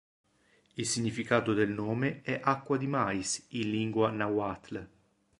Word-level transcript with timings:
Il 0.77 0.87
significato 0.87 1.53
del 1.53 1.69
nome 1.69 2.23
è 2.23 2.41
"Acqua 2.43 2.75
di 2.77 2.87
mais" 2.87 3.45
in 3.49 3.69
lingua 3.69 4.09
nahuatl. 4.09 4.89